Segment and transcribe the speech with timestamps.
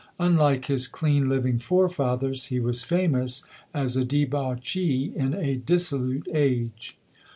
[0.19, 6.97] Unlike his clean living forefathers, he was famous as a debauchee in a dissolute age.